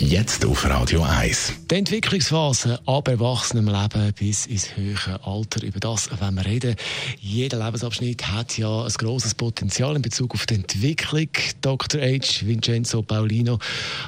Jetzt 0.00 0.46
auf 0.46 0.64
Radio 0.64 1.02
1. 1.02 1.54
Die 1.68 1.74
Entwicklungsphase 1.74 2.78
ab 2.86 3.08
erwachsenem 3.08 3.66
Leben 3.66 4.12
bis 4.16 4.46
ins 4.46 4.76
höhere 4.76 5.26
Alter. 5.26 5.64
Über 5.64 5.80
das 5.80 6.08
wenn 6.20 6.34
wir 6.34 6.46
reden. 6.46 6.76
Jeder 7.18 7.64
Lebensabschnitt 7.64 8.28
hat 8.28 8.56
ja 8.56 8.84
ein 8.84 8.92
grosses 8.92 9.34
Potenzial 9.34 9.96
in 9.96 10.02
Bezug 10.02 10.34
auf 10.34 10.46
die 10.46 10.54
Entwicklung. 10.54 11.28
Dr. 11.62 12.00
H. 12.00 12.46
Vincenzo 12.46 13.02
Paulino, 13.02 13.58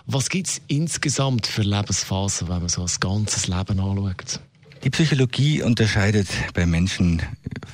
was 0.06 0.28
gibt 0.28 0.46
es 0.46 0.60
insgesamt 0.68 1.48
für 1.48 1.62
Lebensphasen, 1.62 2.48
wenn 2.48 2.60
man 2.60 2.68
so 2.68 2.82
ein 2.82 2.90
ganzes 3.00 3.48
Leben 3.48 3.80
anschaut? 3.80 4.40
Die 4.84 4.90
Psychologie 4.90 5.60
unterscheidet 5.60 6.28
bei 6.54 6.66
Menschen 6.66 7.20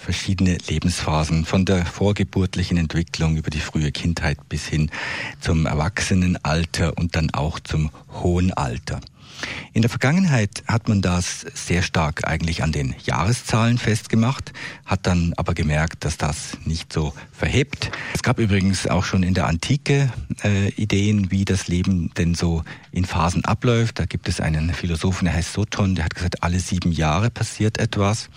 verschiedene 0.07 0.57
Lebensphasen, 0.69 1.45
von 1.45 1.65
der 1.65 1.85
vorgeburtlichen 1.85 2.77
Entwicklung 2.77 3.37
über 3.37 3.51
die 3.51 3.59
frühe 3.59 3.91
Kindheit 3.91 4.39
bis 4.49 4.65
hin 4.65 4.89
zum 5.41 5.67
Erwachsenenalter 5.67 6.97
und 6.97 7.17
dann 7.17 7.31
auch 7.31 7.59
zum 7.59 7.91
hohen 8.23 8.53
Alter. 8.53 9.01
In 9.73 9.83
der 9.83 9.91
Vergangenheit 9.91 10.65
hat 10.67 10.89
man 10.89 11.03
das 11.03 11.45
sehr 11.55 11.83
stark 11.83 12.27
eigentlich 12.27 12.63
an 12.63 12.73
den 12.73 12.95
Jahreszahlen 13.05 13.79
festgemacht, 13.79 14.53
hat 14.85 15.07
dann 15.07 15.35
aber 15.37 15.53
gemerkt, 15.55 16.05
dass 16.05 16.17
das 16.17 16.57
nicht 16.65 16.93
so 16.93 17.13
verhebt. 17.33 17.91
Es 18.15 18.23
gab 18.23 18.39
übrigens 18.39 18.87
auch 18.87 19.05
schon 19.05 19.23
in 19.23 19.35
der 19.35 19.47
Antike 19.47 20.11
äh, 20.43 20.69
Ideen, 20.71 21.31
wie 21.31 21.45
das 21.45 21.69
Leben 21.69 22.11
denn 22.17 22.35
so 22.35 22.65
in 22.91 23.05
Phasen 23.05 23.45
abläuft. 23.45 23.99
Da 23.99 24.07
gibt 24.07 24.29
es 24.29 24.41
einen 24.41 24.73
Philosophen, 24.73 25.27
der 25.27 25.35
heißt 25.35 25.53
Soton, 25.53 25.95
der 25.95 26.07
hat 26.07 26.15
gesagt, 26.15 26.43
alle 26.43 26.59
sieben 26.59 26.93
Jahre 26.93 27.31
passiert 27.31 27.79
etwas. 27.79 28.31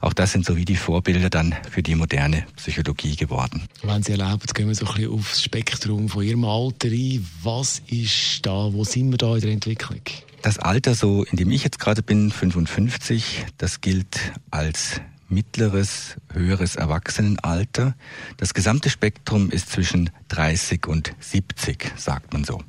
Auch 0.00 0.14
das 0.14 0.32
sind 0.32 0.46
so 0.46 0.56
wie 0.56 0.64
die 0.64 0.76
Vorbilder 0.76 1.28
dann 1.28 1.54
für 1.70 1.82
die 1.82 1.94
moderne 1.94 2.46
Psychologie 2.56 3.16
geworden. 3.16 3.68
Wenn 3.82 4.02
Sie 4.02 4.12
erlauben, 4.12 4.46
gehen 4.54 4.68
wir 4.68 4.74
so 4.74 4.86
ein 4.86 4.94
bisschen 4.94 5.12
aufs 5.12 5.42
Spektrum 5.42 6.08
von 6.08 6.22
Ihrem 6.22 6.44
Alter 6.44 6.88
ein. 6.88 7.26
Was 7.42 7.82
ist 7.88 8.46
da, 8.46 8.72
wo 8.72 8.84
sind 8.84 9.10
wir 9.10 9.18
da 9.18 9.34
in 9.34 9.40
der 9.42 9.50
Entwicklung? 9.50 10.00
Das 10.42 10.58
Alter, 10.58 10.94
so 10.94 11.24
in 11.24 11.36
dem 11.36 11.50
ich 11.50 11.64
jetzt 11.64 11.78
gerade 11.78 12.02
bin, 12.02 12.30
55, 12.30 13.46
das 13.58 13.80
gilt 13.80 14.32
als 14.50 15.00
mittleres, 15.28 16.16
höheres 16.32 16.76
Erwachsenenalter. 16.76 17.94
Das 18.36 18.54
gesamte 18.54 18.88
Spektrum 18.88 19.50
ist 19.50 19.70
zwischen 19.70 20.10
30 20.28 20.86
und 20.86 21.12
70, 21.20 21.92
sagt 21.96 22.32
man 22.32 22.44
so. 22.44 22.62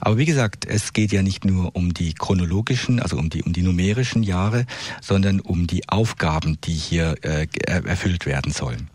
Aber 0.00 0.18
wie 0.18 0.24
gesagt, 0.24 0.64
es 0.64 0.92
geht 0.92 1.12
ja 1.12 1.22
nicht 1.22 1.44
nur 1.44 1.76
um 1.76 1.94
die 1.94 2.14
chronologischen, 2.14 2.98
also 2.98 3.16
um 3.16 3.30
die, 3.30 3.42
um 3.44 3.52
die 3.52 3.62
numerischen 3.62 4.24
Jahre, 4.24 4.66
sondern 5.00 5.38
um 5.38 5.66
die 5.68 5.88
Aufgaben, 5.88 6.58
die 6.62 6.74
hier 6.74 7.14
äh, 7.22 7.46
erfüllt 7.66 8.26
werden 8.26 8.52
sollen. 8.52 8.88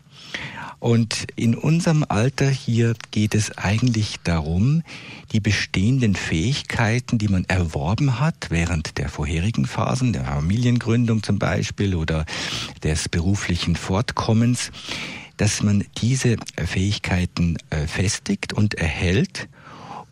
Und 0.80 1.26
in 1.34 1.56
unserem 1.56 2.04
Alter 2.08 2.48
hier 2.48 2.94
geht 3.10 3.34
es 3.34 3.58
eigentlich 3.58 4.16
darum, 4.22 4.82
die 5.32 5.40
bestehenden 5.40 6.14
Fähigkeiten, 6.14 7.18
die 7.18 7.28
man 7.28 7.44
erworben 7.46 8.20
hat 8.20 8.48
während 8.50 8.96
der 8.98 9.08
vorherigen 9.08 9.66
Phasen, 9.66 10.12
der 10.12 10.24
Familiengründung 10.24 11.22
zum 11.22 11.38
Beispiel 11.38 11.96
oder 11.96 12.26
des 12.84 13.08
beruflichen 13.08 13.74
Fortkommens, 13.74 14.70
dass 15.36 15.62
man 15.62 15.84
diese 15.98 16.36
Fähigkeiten 16.56 17.56
äh, 17.70 17.86
festigt 17.86 18.52
und 18.52 18.74
erhält 18.74 19.48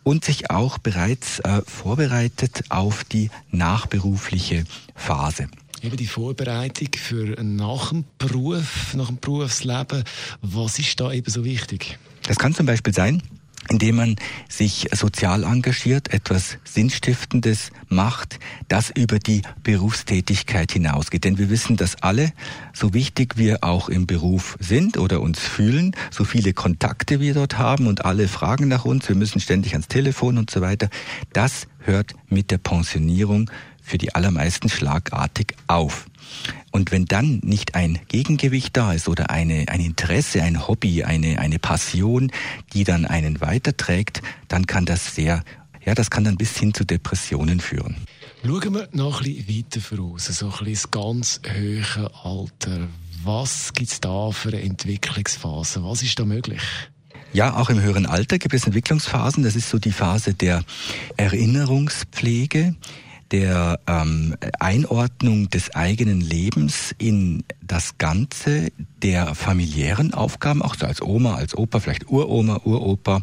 und 0.03 0.23
sich 0.25 0.49
auch 0.51 0.77
bereits 0.77 1.39
äh, 1.39 1.61
vorbereitet 1.65 2.63
auf 2.69 3.03
die 3.03 3.29
nachberufliche 3.51 4.65
Phase. 4.95 5.47
Eben 5.83 5.97
die 5.97 6.07
Vorbereitung 6.07 6.89
für 6.97 7.41
nach 7.43 7.89
dem 7.89 8.05
Beruf, 8.17 8.93
nach 8.95 9.07
dem 9.07 9.17
Berufsleben, 9.17 10.03
was 10.41 10.79
ist 10.79 10.99
da 10.99 11.11
eben 11.11 11.29
so 11.29 11.45
wichtig? 11.45 11.99
Das 12.23 12.37
kann 12.37 12.55
zum 12.55 12.65
Beispiel 12.65 12.93
sein, 12.93 13.21
indem 13.69 13.97
man 13.97 14.15
sich 14.49 14.87
sozial 14.93 15.43
engagiert, 15.43 16.13
etwas 16.13 16.57
Sinnstiftendes 16.63 17.71
macht, 17.89 18.39
das 18.67 18.89
über 18.89 19.19
die 19.19 19.41
Berufstätigkeit 19.63 20.71
hinausgeht. 20.71 21.23
Denn 21.23 21.37
wir 21.37 21.49
wissen, 21.49 21.77
dass 21.77 22.01
alle, 22.01 22.31
so 22.73 22.93
wichtig 22.93 23.37
wir 23.37 23.63
auch 23.63 23.89
im 23.89 24.07
Beruf 24.07 24.57
sind 24.59 24.97
oder 24.97 25.21
uns 25.21 25.39
fühlen, 25.39 25.95
so 26.11 26.23
viele 26.23 26.53
Kontakte 26.53 27.19
wir 27.19 27.33
dort 27.33 27.57
haben 27.57 27.87
und 27.87 28.05
alle 28.05 28.27
fragen 28.27 28.67
nach 28.67 28.85
uns, 28.85 29.07
wir 29.09 29.15
müssen 29.15 29.39
ständig 29.39 29.73
ans 29.73 29.87
Telefon 29.87 30.37
und 30.37 30.49
so 30.49 30.61
weiter, 30.61 30.89
das 31.33 31.67
hört 31.79 32.13
mit 32.29 32.51
der 32.51 32.57
Pensionierung 32.57 33.49
für 33.87 33.97
die 33.97 34.13
allermeisten 34.13 34.69
schlagartig 34.69 35.55
auf. 35.67 36.05
Und 36.71 36.91
wenn 36.91 37.05
dann 37.05 37.39
nicht 37.43 37.73
ein 37.73 37.99
Gegengewicht 38.09 38.75
da 38.75 38.91
ist 38.91 39.07
oder 39.07 39.29
eine, 39.29 39.69
ein 39.69 39.79
Interesse, 39.79 40.43
ein 40.43 40.67
Hobby, 40.67 41.05
eine, 41.05 41.39
eine 41.39 41.57
Passion, 41.57 42.29
die 42.73 42.83
dann 42.83 43.05
einen 43.05 43.39
weiterträgt, 43.39 44.21
dann 44.49 44.67
kann 44.67 44.85
das 44.85 45.15
sehr, 45.15 45.43
ja, 45.85 45.95
das 45.95 46.09
kann 46.09 46.25
dann 46.25 46.35
bis 46.35 46.57
hin 46.57 46.73
zu 46.73 46.83
Depressionen 46.83 47.61
führen. 47.61 47.95
Schauen 48.45 48.73
wir 48.73 48.89
noch 48.91 49.21
ein 49.21 49.45
bisschen 49.45 49.65
weiter 49.65 49.81
voraus, 49.81 50.25
so 50.25 50.47
ein 50.47 50.51
bisschen 50.51 50.73
das 50.73 50.91
ganz 50.91 51.41
hohe 51.47 52.11
Alter. 52.23 52.87
Was 53.23 53.73
gibt 53.73 53.91
es 53.91 54.01
da 54.01 54.31
für 54.31 54.49
eine 54.49 54.61
Entwicklungsphase? 54.61 55.83
Was 55.83 56.03
ist 56.03 56.19
da 56.19 56.25
möglich? 56.25 56.61
Ja, 57.33 57.55
auch 57.55 57.69
im 57.69 57.81
höheren 57.81 58.05
Alter 58.05 58.37
gibt 58.37 58.53
es 58.53 58.65
Entwicklungsphasen. 58.65 59.43
Das 59.43 59.55
ist 59.55 59.69
so 59.69 59.79
die 59.79 59.91
Phase 59.91 60.33
der 60.33 60.63
Erinnerungspflege 61.17 62.75
der 63.31 63.79
ähm, 63.87 64.35
Einordnung 64.59 65.49
des 65.49 65.75
eigenen 65.75 66.21
Lebens 66.21 66.95
in 66.97 67.43
das 67.61 67.97
Ganze 67.97 68.71
der 69.01 69.35
familiären 69.35 70.13
Aufgaben, 70.13 70.61
auch 70.61 70.75
so 70.75 70.85
als 70.85 71.01
Oma, 71.01 71.35
als 71.35 71.55
Opa, 71.55 71.79
vielleicht 71.79 72.09
Uroma, 72.09 72.61
Uropa, 72.63 73.21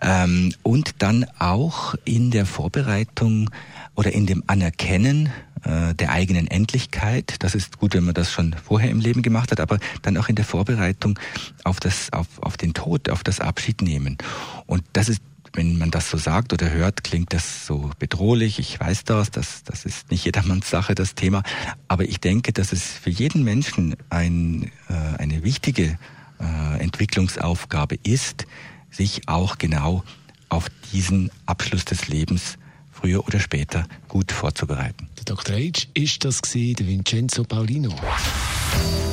ähm, 0.00 0.52
und 0.62 1.02
dann 1.02 1.26
auch 1.38 1.94
in 2.04 2.30
der 2.30 2.46
Vorbereitung 2.46 3.50
oder 3.94 4.12
in 4.12 4.26
dem 4.26 4.42
Anerkennen 4.46 5.30
äh, 5.64 5.94
der 5.94 6.10
eigenen 6.10 6.46
Endlichkeit. 6.46 7.36
Das 7.40 7.54
ist 7.54 7.78
gut, 7.78 7.94
wenn 7.94 8.04
man 8.04 8.14
das 8.14 8.32
schon 8.32 8.54
vorher 8.62 8.90
im 8.90 9.00
Leben 9.00 9.22
gemacht 9.22 9.50
hat, 9.50 9.60
aber 9.60 9.78
dann 10.02 10.16
auch 10.16 10.28
in 10.28 10.36
der 10.36 10.44
Vorbereitung 10.44 11.18
auf 11.64 11.80
das, 11.80 12.12
auf, 12.12 12.26
auf 12.40 12.56
den 12.56 12.74
Tod, 12.74 13.08
auf 13.10 13.24
das 13.24 13.40
Abschied 13.40 13.82
nehmen. 13.82 14.18
Und 14.66 14.84
das 14.92 15.08
ist 15.08 15.20
wenn 15.56 15.78
man 15.78 15.90
das 15.90 16.10
so 16.10 16.18
sagt 16.18 16.52
oder 16.52 16.70
hört, 16.70 17.02
klingt 17.02 17.32
das 17.32 17.66
so 17.66 17.90
bedrohlich. 17.98 18.58
Ich 18.58 18.78
weiß 18.78 19.04
das, 19.04 19.30
das, 19.30 19.64
das 19.64 19.84
ist 19.84 20.10
nicht 20.10 20.24
jedermanns 20.24 20.70
Sache, 20.70 20.94
das 20.94 21.14
Thema. 21.14 21.42
Aber 21.88 22.04
ich 22.04 22.20
denke, 22.20 22.52
dass 22.52 22.72
es 22.72 22.82
für 22.82 23.10
jeden 23.10 23.42
Menschen 23.42 23.96
ein, 24.10 24.70
äh, 24.88 25.18
eine 25.18 25.42
wichtige 25.42 25.98
äh, 26.38 26.78
Entwicklungsaufgabe 26.80 27.98
ist, 28.02 28.46
sich 28.90 29.28
auch 29.28 29.58
genau 29.58 30.04
auf 30.48 30.66
diesen 30.92 31.30
Abschluss 31.46 31.84
des 31.84 32.08
Lebens 32.08 32.58
früher 32.92 33.26
oder 33.26 33.40
später 33.40 33.86
gut 34.08 34.32
vorzubereiten. 34.32 35.08
Der 35.18 35.24
Dr. 35.24 35.56
Age 35.56 35.88
ist 35.94 36.24
das 36.24 36.42
gewesen, 36.42 36.76
der 36.76 36.86
Vincenzo 36.86 37.44
Paulino. 37.44 37.94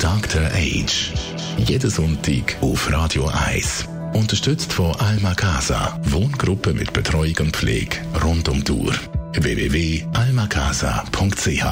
Dr. 0.00 0.42
Age. 0.52 1.12
Jeden 1.58 1.90
Sonntag 1.90 2.56
auf 2.60 2.90
Radio 2.90 3.28
1. 3.28 3.93
Unterstützt 4.14 4.72
von 4.72 4.94
Alma 4.96 5.34
Casa, 5.34 6.00
Wohngruppe 6.04 6.72
mit 6.72 6.92
Betreuung 6.92 7.34
und 7.40 7.56
Pflege 7.56 7.96
rund 8.22 8.48
um 8.48 8.62
die 8.62 8.72
Uhr. 8.72 8.94
www.almacasa.ch 9.32 11.64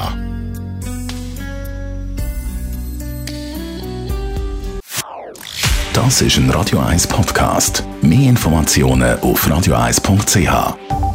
Das 5.93 6.21
ist 6.21 6.37
ein 6.37 6.49
Radio 6.49 6.79
1 6.79 7.07
Podcast. 7.07 7.85
Mehr 8.01 8.29
Informationen 8.29 9.17
auf 9.21 9.47
radio1.ch. 9.47 11.12